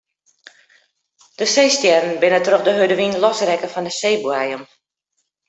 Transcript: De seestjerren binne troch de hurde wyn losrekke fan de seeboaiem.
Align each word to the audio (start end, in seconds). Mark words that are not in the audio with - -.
De 1.39 1.47
seestjerren 1.51 2.17
binne 2.23 2.41
troch 2.47 2.65
de 2.67 2.71
hurde 2.77 2.95
wyn 2.99 3.19
losrekke 3.23 3.67
fan 3.73 3.87
de 3.87 3.93
seeboaiem. 3.99 4.61